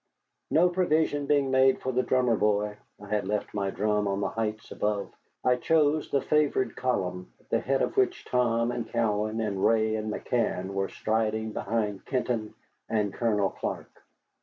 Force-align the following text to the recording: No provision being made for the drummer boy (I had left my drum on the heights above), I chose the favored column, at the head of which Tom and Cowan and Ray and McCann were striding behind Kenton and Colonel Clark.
No 0.49 0.67
provision 0.67 1.27
being 1.27 1.51
made 1.51 1.79
for 1.79 1.91
the 1.91 2.01
drummer 2.01 2.35
boy 2.35 2.77
(I 2.99 3.05
had 3.07 3.27
left 3.27 3.53
my 3.53 3.69
drum 3.69 4.07
on 4.07 4.19
the 4.19 4.29
heights 4.29 4.71
above), 4.71 5.13
I 5.43 5.57
chose 5.57 6.09
the 6.09 6.21
favored 6.21 6.75
column, 6.75 7.31
at 7.39 7.49
the 7.51 7.59
head 7.59 7.83
of 7.83 7.97
which 7.97 8.25
Tom 8.25 8.71
and 8.71 8.89
Cowan 8.89 9.39
and 9.39 9.63
Ray 9.63 9.93
and 9.95 10.11
McCann 10.11 10.69
were 10.73 10.89
striding 10.89 11.51
behind 11.51 12.03
Kenton 12.07 12.55
and 12.89 13.13
Colonel 13.13 13.51
Clark. 13.51 14.01